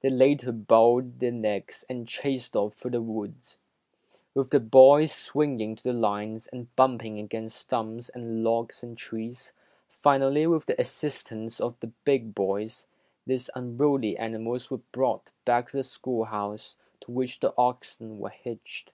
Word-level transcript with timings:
They 0.00 0.10
later 0.10 0.52
bowed 0.52 1.18
their 1.18 1.32
necks 1.32 1.84
and 1.88 2.06
chased 2.06 2.54
off 2.54 2.74
through 2.74 2.92
the 2.92 3.02
woods, 3.02 3.58
with 4.32 4.50
the 4.50 4.60
boys 4.60 5.12
264] 5.32 5.42
UNSUNG 5.42 5.58
HEROES 5.58 5.58
swinging 5.58 5.74
to 5.76 5.82
the 5.82 5.92
lines 5.92 6.46
and 6.46 6.76
bumping 6.76 7.18
against 7.18 7.56
stumps 7.56 8.08
and 8.08 8.44
logs 8.44 8.84
and 8.84 8.96
trees. 8.96 9.52
Finally, 9.88 10.46
with 10.46 10.66
the 10.66 10.80
assistance 10.80 11.58
of 11.60 11.74
big 12.04 12.32
boys, 12.32 12.86
these 13.26 13.50
unruly 13.56 14.16
animals 14.16 14.70
were 14.70 14.78
brought 14.92 15.32
back 15.44 15.70
to 15.72 15.76
the 15.78 15.82
schoolhouse, 15.82 16.76
to 17.00 17.10
which 17.10 17.40
the 17.40 17.52
oxen 17.58 18.20
were 18.20 18.30
hitched. 18.30 18.92